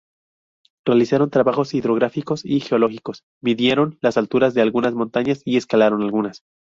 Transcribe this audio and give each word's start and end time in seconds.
Realizaron 0.83 1.29
trabajos 1.29 1.75
hidrográficos 1.75 2.43
y 2.43 2.59
geológicos, 2.61 3.23
midieron 3.39 3.99
las 4.01 4.17
alturas 4.17 4.55
de 4.55 4.63
algunas 4.63 4.95
montañas 4.95 5.43
y 5.45 5.57
escalaron 5.57 6.01
algunas. 6.01 6.41